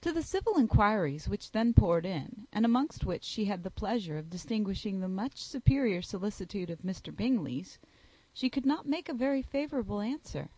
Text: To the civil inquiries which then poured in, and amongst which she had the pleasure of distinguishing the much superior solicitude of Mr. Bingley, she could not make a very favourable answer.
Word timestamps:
To 0.00 0.10
the 0.12 0.24
civil 0.24 0.58
inquiries 0.58 1.28
which 1.28 1.52
then 1.52 1.72
poured 1.72 2.04
in, 2.04 2.48
and 2.52 2.64
amongst 2.64 3.06
which 3.06 3.22
she 3.22 3.44
had 3.44 3.62
the 3.62 3.70
pleasure 3.70 4.18
of 4.18 4.28
distinguishing 4.28 4.98
the 4.98 5.08
much 5.08 5.38
superior 5.40 6.02
solicitude 6.02 6.68
of 6.68 6.80
Mr. 6.80 7.14
Bingley, 7.14 7.64
she 8.32 8.50
could 8.50 8.66
not 8.66 8.88
make 8.88 9.08
a 9.08 9.14
very 9.14 9.40
favourable 9.40 10.00
answer. 10.00 10.50